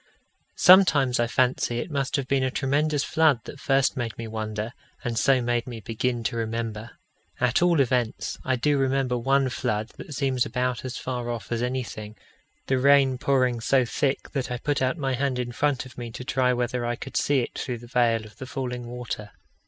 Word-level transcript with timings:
Sometimes 0.55 1.19
I 1.19 1.27
fancy 1.27 1.77
it 1.77 1.91
must 1.91 2.15
have 2.15 2.27
been 2.27 2.41
a 2.41 2.49
tremendous 2.49 3.03
flood 3.03 3.41
that 3.43 3.59
first 3.59 3.95
made 3.95 4.17
me 4.17 4.27
wonder, 4.27 4.73
and 5.03 5.15
so 5.15 5.43
made 5.43 5.67
me 5.67 5.79
begin 5.79 6.23
to 6.23 6.35
remember. 6.35 6.97
At 7.39 7.61
all 7.61 7.79
events, 7.79 8.39
I 8.43 8.55
do 8.55 8.79
remember 8.79 9.15
one 9.15 9.49
flood 9.49 9.89
that 9.97 10.15
seems 10.15 10.43
about 10.43 10.83
as 10.83 10.97
far 10.97 11.29
off 11.29 11.51
as 11.51 11.61
anything 11.61 12.15
the 12.65 12.79
rain 12.79 13.19
pouring 13.19 13.61
so 13.61 13.85
thick 13.85 14.31
that 14.31 14.49
I 14.49 14.57
put 14.57 14.81
out 14.81 14.97
my 14.97 15.13
hand 15.13 15.37
in 15.37 15.51
front 15.51 15.85
of 15.85 15.99
me 15.99 16.09
to 16.13 16.23
try 16.23 16.51
whether 16.51 16.83
I 16.83 16.95
could 16.95 17.15
see 17.15 17.41
it 17.41 17.53
through 17.55 17.77
the 17.77 17.85
veil 17.85 18.25
of 18.25 18.37
the 18.37 18.47
falling 18.47 18.87
water. 18.87 19.29